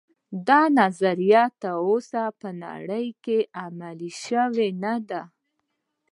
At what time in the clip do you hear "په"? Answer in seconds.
2.39-2.49